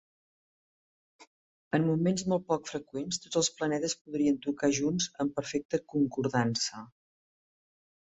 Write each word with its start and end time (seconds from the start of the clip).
En 1.79 1.85
moments 1.89 2.25
molt 2.33 2.47
poc 2.53 2.71
freqüents 2.73 3.21
tots 3.27 3.41
els 3.43 3.51
planetes 3.61 3.97
podrien 4.01 4.43
tocar 4.49 4.73
junts 4.81 5.11
en 5.27 5.33
perfecta 5.39 5.85
concordança. 5.97 6.87